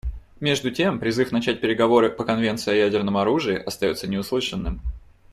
Между 0.39 0.71
тем 0.71 0.97
призыв 0.99 1.31
начать 1.31 1.61
переговоры 1.61 2.09
по 2.09 2.23
конвенции 2.23 2.71
о 2.71 2.85
ядерном 2.85 3.17
оружии 3.17 3.55
остается 3.57 4.07
неуслышанным. 4.07 4.81